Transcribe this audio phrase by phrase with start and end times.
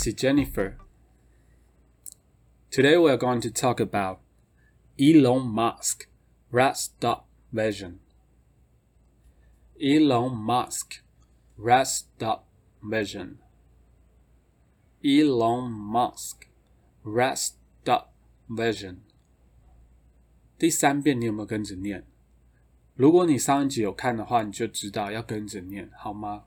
[0.00, 0.74] is Jennifer.
[2.70, 4.20] Today we are going to talk about
[4.98, 6.06] Elon Musk
[6.50, 7.98] Red Dot Vision.
[9.78, 11.02] Elon Musk
[11.58, 11.86] Red
[12.18, 12.44] Dot
[12.82, 13.36] Vision.
[15.02, 16.46] Elon Musk
[17.04, 17.50] Red
[17.84, 18.06] Dot
[18.48, 18.96] Vision.
[20.58, 22.04] 第三遍你有没有跟着念？
[22.94, 26.44] 如果你上一集有看的话，你就知道要跟着念，好吗？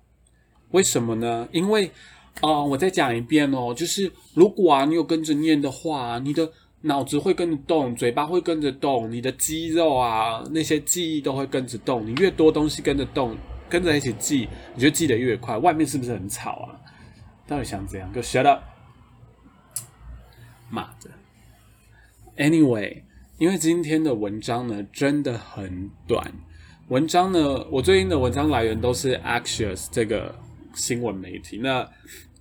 [0.72, 1.48] 为什么呢？
[1.52, 1.92] 因为，
[2.41, 6.51] 啊，我再讲一遍哦，就是如果啊，你有跟着念的话，你的
[6.83, 12.07] 脑子会跟着动，嘴巴会跟着动，你的肌肉啊，那些记忆都会跟着动。
[12.07, 13.37] 你越多东西跟着动，
[13.69, 15.57] 跟着一起记，你就记得越快。
[15.59, 16.81] 外面是不是很吵啊？
[17.47, 18.13] 到底想怎样？
[18.13, 18.63] 就 shut up，
[20.71, 21.11] 妈的。
[22.37, 23.03] Anyway。
[23.37, 26.33] 因为今天的文章呢真的很短，
[26.87, 30.33] 文章呢我最近的文章来源都是 Axios 这个
[30.73, 31.85] 新闻媒体，那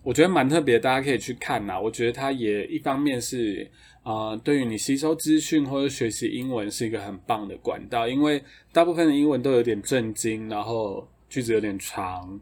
[0.03, 1.79] 我觉得蛮特别，大家可以去看呐。
[1.79, 3.69] 我觉得它也一方面是
[4.03, 12.39] 啊，对于你吸收资讯或者学习英文是一个很棒的管道，因为大部分的英文都有点震惊，然后句子有点长，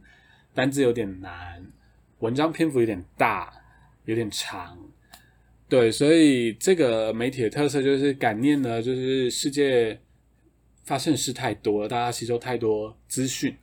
[0.56, 1.64] 单字有点难，
[2.20, 3.53] 文章篇幅有点大，
[4.06, 4.78] 有点长。
[5.70, 10.00] 对，所以这个媒体的特色就是感念呢，就是世界
[10.84, 13.56] 发生事太多了，大家吸收太多资讯，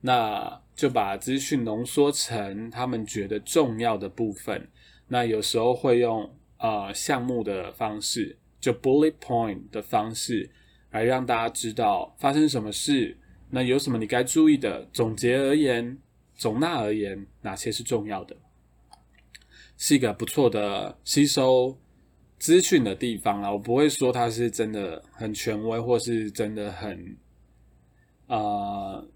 [0.00, 4.68] 那就把资讯浓缩成他们觉得重要的部分。
[5.08, 10.50] 那有时候会用呃项目的方式，就 bullet point 的方式，
[10.90, 13.16] 来让大家知道发生什么事，
[13.50, 14.88] 那有什么你该注意的。
[14.92, 15.98] 总结而言，
[16.34, 18.36] 总纳而言，哪些是重要的？
[19.76, 21.76] 是一个不错的吸收
[22.38, 27.16] 资讯的地方啊，我不会说它是真的很权威，或是真的很
[28.26, 29.08] 呃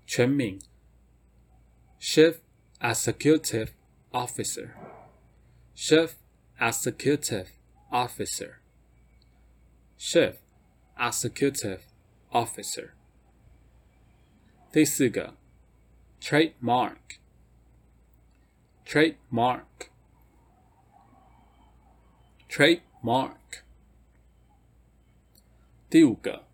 [0.04, 0.58] 全名。
[2.00, 2.38] Chief
[2.80, 3.68] Executive
[4.10, 4.70] Officer,
[5.76, 6.10] Chief
[6.58, 7.46] Executive
[7.90, 8.56] Officer,
[9.98, 10.34] Chief
[10.96, 11.80] Executive
[12.30, 12.92] Officer。
[14.72, 15.36] 第四个，
[16.20, 17.18] Trademark,
[18.84, 19.90] Trademark,
[22.48, 23.64] Trademark。
[25.88, 26.46] 第五个，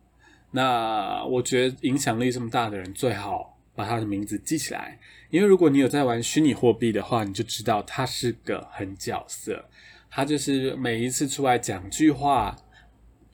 [0.52, 9.70] 那我觉得影响力这么大的人，最好把他的名字记起来，因为如果你有在玩虚拟货币的话，你就知道他是个狠角色。
[10.10, 12.58] 他就是每一次出来讲句话，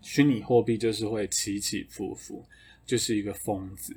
[0.01, 2.45] 虚拟货币就是会起起伏伏，
[2.85, 3.95] 就是一个疯子。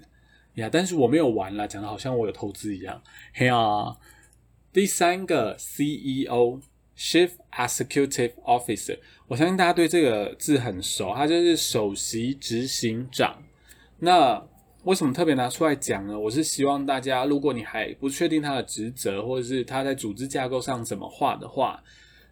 [0.54, 3.02] 呀，但是我没有玩了，讲的好像我有投资一样。
[3.34, 3.96] 嘿啊，
[4.72, 13.42] 第三个 CEO，Chief Executive Officer，我相信大家对这个字很熟，他就是首席执行长。
[13.98, 14.46] 那
[14.86, 16.16] 为什么特别拿出来讲呢？
[16.16, 21.82] 我是希望大家，如果你还不确定他的职责，或者是他在组织架构上怎么画的话，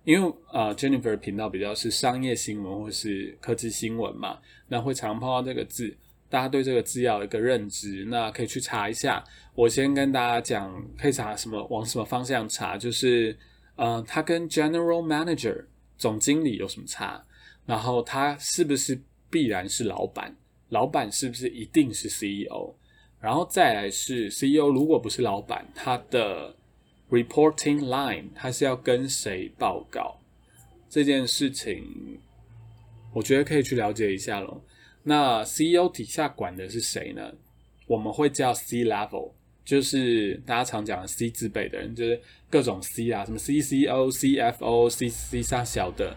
[0.04, 5.96] 因为呃，Jennifer 频道比较是商业新闻或是科技新闻嘛，那会常碰到这个字。
[6.30, 9.24] 大家对这个字要有一个认知，那可以去查一下。
[9.56, 13.36] 我先跟大家讲，可以查什么，往什么方向查，就是
[13.74, 15.64] 呃，他跟 General Manager
[15.98, 17.24] 总经理有什么差？
[17.66, 20.36] 然后他是不是必然是老板？
[20.70, 22.74] 老板是不是一定是 CEO？
[23.20, 26.54] 然后再来是 CEO，如果不是老板，他的
[27.10, 30.20] reporting line 他是要跟谁报告？
[30.90, 32.20] 这件事情，
[33.12, 34.62] 我觉得可以去了解一下咯。
[35.02, 37.32] 那 CEO 底下管的是谁呢？
[37.86, 39.32] 我们会叫 C level，
[39.64, 46.16] 就是大家常讲的 C 字辈的人，就是各种 C 啊，什么 CCO、CFO、C C 上小的。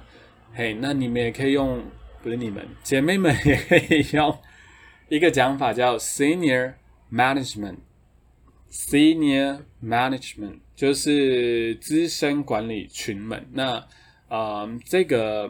[0.53, 1.83] 嘿，那你们也可以用，
[2.27, 4.37] 不是你们姐妹们也可以用
[5.07, 6.73] 一个讲法叫 Senior
[7.09, 13.47] Management，Senior Management 就是资深管理群们。
[13.53, 13.87] 那
[14.27, 15.49] 呃，这个。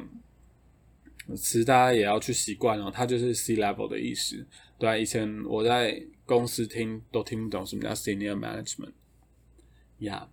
[1.36, 4.48] 词大家也要去习惯哦，它就是 C level 的意思。
[4.78, 8.94] 对啊，以前我在公司听都听不懂什么叫 Senior Management。
[9.98, 10.30] 呀，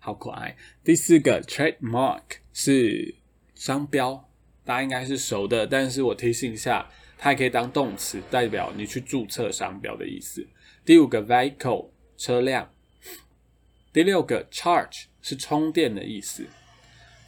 [0.00, 0.56] 好可爱。
[0.82, 2.22] 第四个 Trademark
[2.52, 3.14] 是
[3.54, 4.28] 商标，
[4.64, 6.88] 大家应该是熟的，但是我提醒一下，
[7.18, 10.46] 它也可以当动词，代表你去注册商标的意思。
[10.84, 12.70] 第五个 Vehicle 车辆。
[13.92, 16.46] 第六个 Charge 是充电的意思。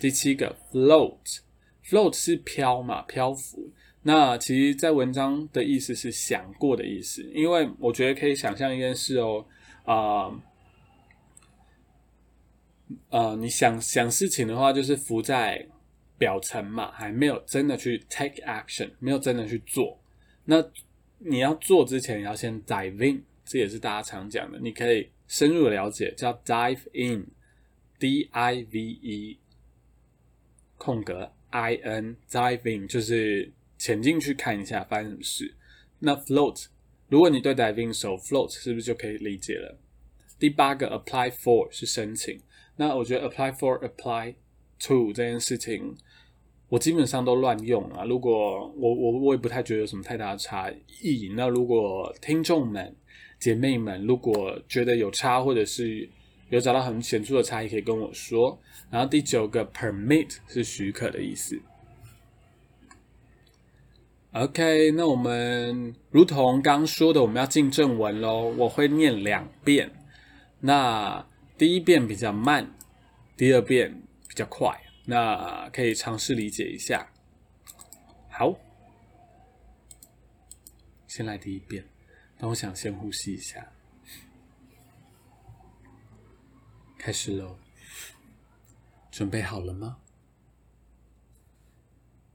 [0.00, 1.40] 第七个 Float。
[1.84, 3.70] Float 是漂嘛，漂浮。
[4.02, 9.46] 那其实，在文章的意思是想过的意思，因为我觉得可以想象一件事哦，
[9.84, 10.30] 啊，
[13.10, 15.66] 呃，你想想事情的话，就是浮在
[16.18, 20.00] 表层嘛，还没有真的去 take action，没有真的去做。
[20.44, 20.64] 那
[21.18, 29.38] 你要做之前，你要先 dive in，这也是大家常讲的，你可以深入了解，叫 dive in，D I V E
[30.76, 31.32] 空格。
[31.50, 35.54] I N dive in 就是潜进去看一下发生什么事。
[36.00, 36.66] 那 float，
[37.08, 39.78] 如果你对 diving 熟，float 是不是就可以理解了？
[40.38, 42.38] 第八个 apply for 是申请。
[42.76, 44.34] 那我觉得 apply for apply
[44.80, 45.96] to 这件事情，
[46.68, 48.04] 我基本上都乱用啊。
[48.04, 50.70] 如果我我我也不太觉得有什么太大的差
[51.00, 51.32] 异。
[51.36, 52.94] 那如果听众们
[53.38, 56.08] 姐妹们如果觉得有差，或者是
[56.50, 58.58] 有找到很显著的差异，可以跟我说。
[58.90, 61.60] 然后第九个 permit 是许可的意思。
[64.32, 68.52] OK，那我们如同刚说的，我们要进正文喽。
[68.58, 69.90] 我会念两遍，
[70.60, 72.70] 那第一遍比较慢，
[73.36, 74.78] 第二遍比较快。
[75.05, 77.11] 那可以尝试理解一下。
[78.29, 78.55] 好，
[81.07, 81.85] 先来第一遍，
[82.37, 83.71] 但我想先呼吸一下。
[86.97, 87.57] 开始喽。
[89.11, 89.97] 准备好了吗？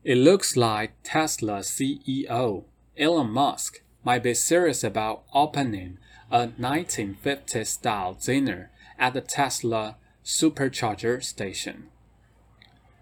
[0.03, 2.65] It looks like Tesla CEO
[2.97, 5.97] Elon Musk might be serious about opening
[6.29, 11.90] a 1950s style dinner at the Tesla supercharger station.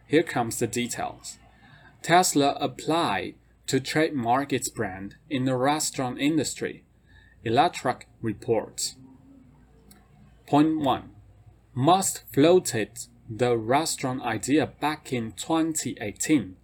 [0.09, 1.37] Here comes the details.
[2.01, 3.35] Tesla applied
[3.67, 6.83] to trademark its brand in the restaurant industry.
[7.43, 8.95] Electric reports.
[10.47, 11.11] Point 1.
[11.75, 12.89] Musk floated
[13.29, 16.55] the restaurant idea back in 2018,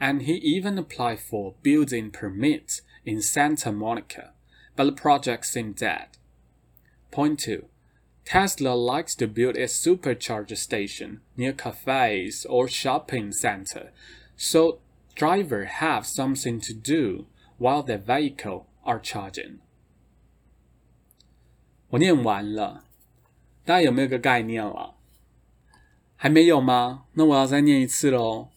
[0.00, 4.32] and he even applied for building permits in Santa Monica,
[4.74, 6.16] but the project seemed dead.
[7.10, 7.66] Point 2.
[8.25, 13.91] Tesla likes to build a supercharger station near cafes or shopping center,
[14.37, 14.79] so
[15.15, 17.25] drivers have something to do
[17.57, 19.59] while their vehicle are charging.
[21.89, 22.85] 我念完了。
[23.65, 24.95] 大家有没有个概念了？
[26.15, 27.05] 还没有吗？
[27.13, 28.49] 那我要再念一次喽，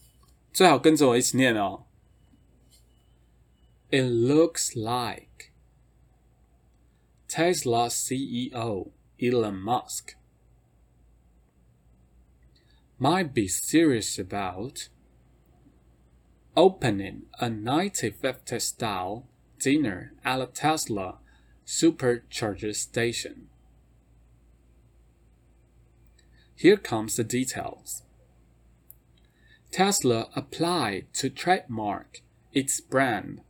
[0.53, 1.85] 最好跟着我一起念哦。
[3.89, 5.51] It looks like
[7.27, 8.91] Tesla CEO
[9.22, 10.14] Elon Musk
[12.98, 14.88] might be serious about
[16.56, 19.26] opening a 1950 style
[19.58, 21.18] dinner at a Tesla
[21.66, 23.48] supercharger station.
[26.54, 28.02] Here comes the details.
[29.70, 32.20] Tesla applied to trademark
[32.52, 33.40] its brand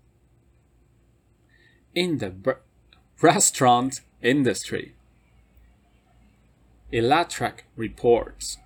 [1.94, 2.58] in the
[3.20, 4.94] restaurant industry.
[6.92, 8.58] Electric reports.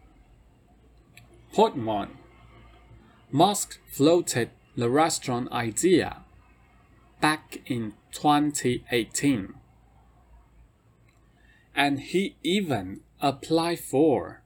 [1.52, 2.08] Point 1.
[3.30, 6.22] Musk floated the restaurant idea
[7.20, 9.52] back in 2018.
[11.74, 14.42] And he even applied for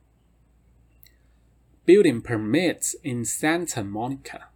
[1.87, 4.49] building permits in Santa Monica.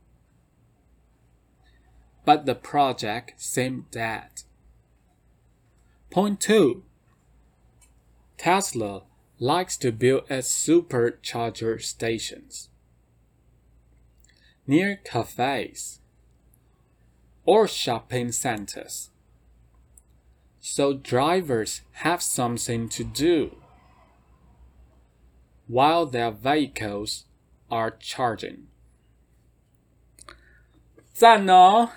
[2.24, 4.42] But the project seemed dead.
[6.10, 6.82] Point 2
[8.36, 9.02] Tesla
[9.41, 12.69] likes to build its supercharger stations
[14.65, 15.99] near cafes
[17.45, 19.09] or shopping centers
[20.59, 23.55] so drivers have something to do
[25.67, 27.25] while their vehicles
[27.69, 28.67] are charging.
[31.13, 31.91] 赞哦！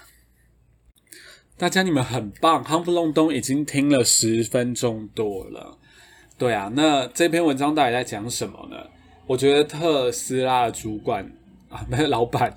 [1.56, 5.78] 大家你们很棒，夯不隆咚已经听了十分钟多了。
[6.37, 8.89] 对啊，那这篇文章到底在讲什么呢？
[9.25, 11.31] 我觉得特斯拉的主管
[11.69, 12.53] 啊，没有老板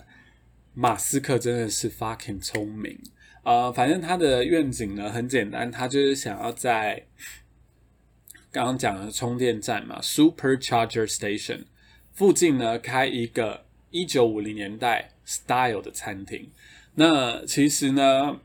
[0.74, 2.98] 马斯克真的是 fucking 聪明。
[3.44, 7.04] 呃，反正他的愿景呢很简单，他就是想要在
[8.50, 11.66] 刚刚讲的充电站嘛，Supercharger Station
[12.12, 16.50] 附近呢开一个一九五零年代 style 的餐厅。
[16.96, 18.40] 那其实呢，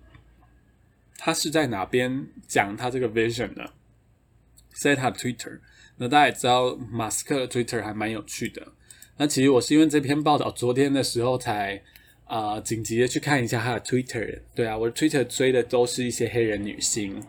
[1.17, 3.65] 他是在哪边讲他这个 vision 呢？
[4.75, 5.59] Set up Twitter。
[5.97, 8.61] 那大家也知道，马斯克的 Twitter 还蛮有趣的。
[9.17, 11.81] 那其实我是因为这篇报道昨天的时候才。
[12.25, 14.39] 啊，紧急的去看一下他的 Twitter。
[14.55, 17.21] 对啊，我的 Twitter 追的都是一些黑人女星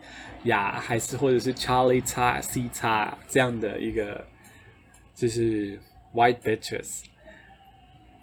[0.45, 4.25] 呀，还是或者是 Charlie 叉 C 叉这样的一个，
[5.13, 5.77] 就是
[6.13, 7.03] White bitches。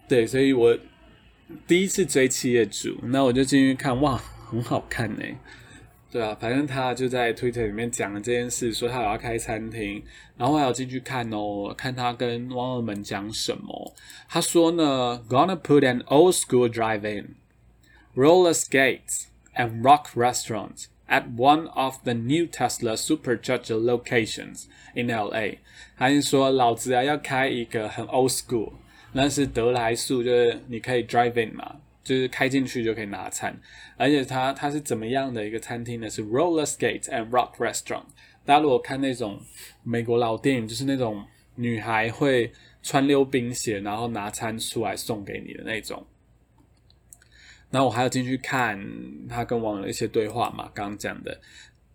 [0.09, 0.77] 对，所以我
[1.69, 5.25] 第一次追企业主，那我就进去看，哇，很好看呢。
[6.13, 10.03] 对啊，反正他就在 Twitter 里面讲了这件事，说他有要开餐厅，
[10.37, 13.95] 然后还要进去看哦，看他跟网友们讲什么。
[14.29, 17.37] 他说呢，gonna put an old school drive-in,
[18.15, 25.57] roller skates and rock restaurants at one of the new Tesla supercharger locations in LA。
[25.97, 28.75] 他是说老子啊要开一个很 old school，
[29.13, 31.77] 那是德来速，就是你可以 drive in 嘛。
[32.04, 33.60] 就是开进去就可以拿餐，
[33.98, 36.10] 而且它它是怎么样的一个餐厅呢？
[36.10, 38.06] 是 roller skate and rock restaurant。
[38.46, 39.42] 大家如果看那种
[39.84, 46.08] 美国老电影，就是那种女孩会穿溜冰鞋，然后拿餐出来送给你的那种。
[47.70, 48.82] 那我还要进去看
[49.28, 50.72] 他跟网友一些对话嘛？
[50.74, 51.42] 刚刚讲的，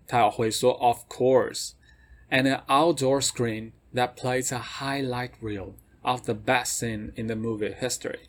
[0.06, 7.26] 他有回说，Of course，and an outdoor screen that plays a highlight reel of the best scene in
[7.26, 8.28] the movie history。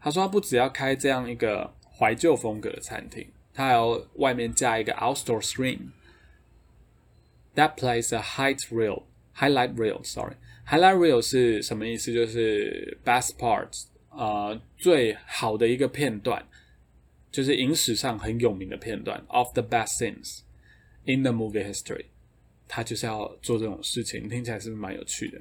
[0.00, 5.78] 他说他不只要开这样一个怀旧风格的餐厅，他还要外面加一个 outdoor screen
[7.54, 9.02] that plays a highlight reel
[9.36, 10.34] highlight reel sorry
[10.66, 12.12] highlight reel 是什么意思？
[12.12, 16.44] 就是 best parts 啊最好的一个片段，
[17.30, 20.40] 就是影史上很有名的片段 of the best scenes
[21.04, 22.06] in the movie history。
[22.66, 25.40] 他就是要做这种事情，听起来是不是蛮有趣的？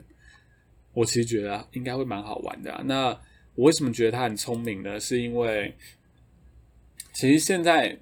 [0.94, 2.82] 我其实觉得应该会蛮好玩的。
[2.86, 3.16] 那
[3.56, 5.00] 我为什么觉得他很聪明呢？
[5.00, 5.75] 是因为
[7.13, 7.98] 其实现在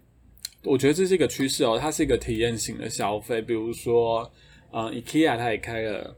[0.63, 3.41] 我觉得这是一个趋势哦，它是一个体验型的消费。
[3.41, 4.31] 比如说，
[4.71, 6.15] 呃，IKEA 它也开了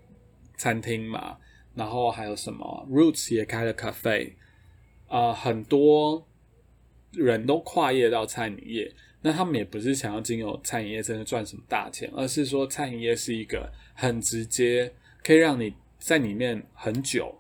[0.58, 1.38] 餐厅嘛，
[1.76, 4.36] 然后还有什么 Roots 也开了咖啡，
[5.08, 6.28] 啊，很多
[7.14, 8.94] 人都跨业到餐饮业。
[9.22, 14.92] 那他们也不是想要经由餐饮业真的赚什么大钱，而是说餐饮业是一个很直接，
[15.24, 17.39] 可以让你在里面很久。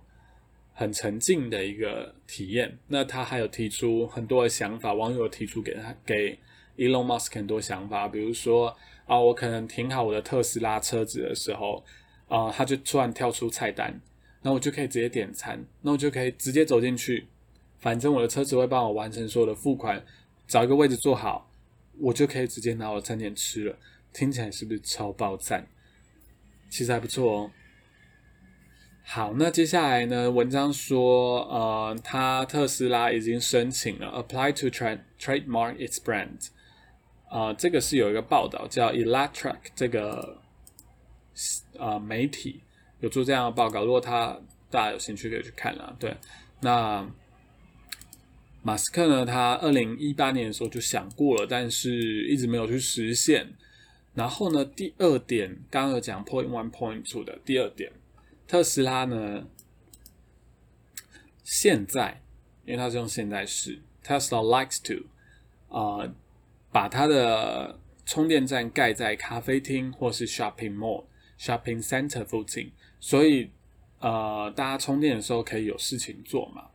[0.79, 2.79] 很沉静的一个体验。
[2.87, 6.39] 那他还有提出很多的想法，网友提出给他给
[6.77, 8.73] Elon Musk 很多想法，比如说
[9.05, 11.83] 啊，我可能停好我的特斯拉车子的时候，
[12.29, 13.99] 啊，他就突然跳出菜单，
[14.41, 17.27] 那我就可以直接点餐，那我就可以直接走进去，
[17.81, 20.01] 反正我的车子会帮我完成所有的付款，
[20.47, 21.51] 找一个位置坐好，
[21.99, 23.77] 我就可以直接拿我的餐点吃了。
[24.13, 25.67] 听起来是不是超爆赞？
[26.69, 27.51] 其实还不错哦。
[29.11, 30.29] 好，那接下来呢？
[30.29, 36.49] 文章说，呃，他特斯拉已经申请了 apply to trade trademark its brand。
[37.27, 40.37] 啊，这个是有一个报道叫 Electric 这个
[41.79, 42.61] 呃媒体
[42.99, 43.83] 有做这样的报告。
[43.83, 44.39] 如果他
[44.69, 45.95] 大家有兴趣可以去看啦。
[45.97, 46.15] 对，
[46.61, 47.03] 那
[48.61, 49.25] 马斯克呢？
[49.25, 53.51] 他二零一八年的时候就想过了，但是一直没有去实现。
[54.13, 57.91] 然后呢，第二点刚刚有讲 point one point two 的第二点。
[58.49, 59.47] 特斯拉呢？
[61.43, 62.19] 现在，
[62.65, 65.05] 因为它是用现在式，Tesla likes to
[65.67, 66.11] 啊，
[66.71, 71.05] 把它的充电站盖在咖啡厅或是 shopping mall、
[71.39, 73.51] shopping center 附近，所以
[73.99, 76.69] 呃，大家充电的时候可以有事情做嘛。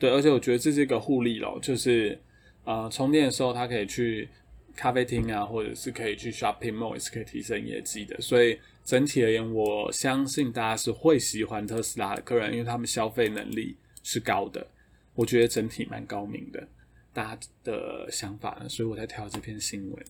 [0.00, 2.20] 对，而且我觉得这是一个互利咯，就是
[2.64, 4.28] 呃，充电的时候它可以去
[4.74, 8.58] 咖啡厅啊，或者是可以去 shopping mall，也是可以提升业绩的，所以。
[8.90, 14.66] 整体而言，我相信大家是会喜欢特斯拉的客人，因为他们消费能力是高的。
[15.14, 16.66] 我觉得整体蛮高明的，
[17.12, 20.04] 大家的想法呢，所以我才挑这篇新闻。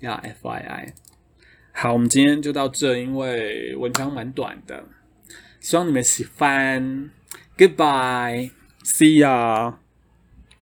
[0.00, 0.94] 呀，F Y I。
[1.70, 4.82] 好，我们今天就到这，因为文章蛮短的，
[5.60, 7.08] 希望你们喜欢。
[7.56, 9.85] Goodbye，See ya。